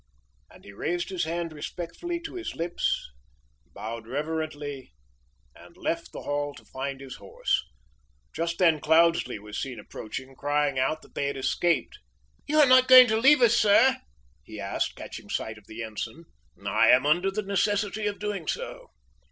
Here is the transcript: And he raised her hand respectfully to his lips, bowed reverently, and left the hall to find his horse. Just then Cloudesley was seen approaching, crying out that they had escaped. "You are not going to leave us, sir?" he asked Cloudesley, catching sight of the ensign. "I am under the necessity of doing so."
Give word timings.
And 0.49 0.63
he 0.65 0.73
raised 0.73 1.11
her 1.11 1.29
hand 1.29 1.53
respectfully 1.53 2.19
to 2.21 2.33
his 2.33 2.55
lips, 2.55 3.11
bowed 3.71 4.07
reverently, 4.07 4.93
and 5.53 5.77
left 5.77 6.11
the 6.11 6.23
hall 6.23 6.55
to 6.55 6.65
find 6.65 6.99
his 6.99 7.17
horse. 7.17 7.63
Just 8.33 8.57
then 8.57 8.79
Cloudesley 8.79 9.37
was 9.37 9.61
seen 9.61 9.79
approaching, 9.79 10.35
crying 10.35 10.79
out 10.79 11.03
that 11.03 11.13
they 11.13 11.27
had 11.27 11.37
escaped. 11.37 11.99
"You 12.47 12.57
are 12.57 12.65
not 12.65 12.87
going 12.87 13.05
to 13.09 13.17
leave 13.21 13.43
us, 13.43 13.55
sir?" 13.55 13.97
he 14.43 14.59
asked 14.59 14.95
Cloudesley, 14.95 14.97
catching 15.25 15.29
sight 15.29 15.59
of 15.59 15.67
the 15.67 15.83
ensign. 15.83 16.25
"I 16.65 16.87
am 16.89 17.05
under 17.05 17.29
the 17.29 17.43
necessity 17.43 18.07
of 18.07 18.17
doing 18.17 18.47
so." 18.47 18.87